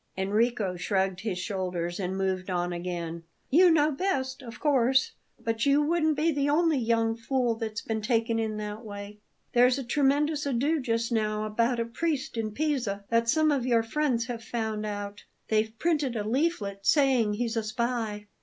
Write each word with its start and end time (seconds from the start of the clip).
Enrico 0.17 0.75
shrugged 0.75 1.19
his 1.19 1.37
shoulders 1.37 1.99
and 1.99 2.17
moved 2.17 2.49
on 2.49 2.73
again. 2.73 3.21
"You 3.51 3.69
know 3.69 3.91
best, 3.91 4.41
of 4.41 4.59
course; 4.59 5.11
but 5.39 5.63
you 5.67 5.83
wouldn't 5.83 6.17
be 6.17 6.31
the 6.31 6.49
only 6.49 6.79
young 6.79 7.15
fool 7.15 7.53
that's 7.53 7.83
been 7.83 8.01
taken 8.01 8.39
in 8.39 8.57
that 8.57 8.83
way. 8.83 9.19
There's 9.53 9.77
a 9.77 9.83
tremendous 9.83 10.47
ado 10.47 10.79
just 10.81 11.11
now 11.11 11.43
about 11.45 11.79
a 11.79 11.85
priest 11.85 12.35
in 12.35 12.49
Pisa 12.49 13.05
that 13.09 13.29
some 13.29 13.51
of 13.51 13.63
your 13.67 13.83
friends 13.83 14.25
have 14.25 14.43
found 14.43 14.87
out. 14.87 15.23
They've 15.49 15.71
printed 15.77 16.15
a 16.15 16.23
leaflet 16.23 16.83
saying 16.83 17.35
he's 17.35 17.55
a 17.55 17.61
spy." 17.61 18.25